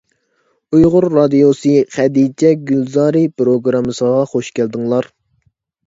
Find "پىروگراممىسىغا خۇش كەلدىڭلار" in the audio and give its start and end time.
3.37-5.17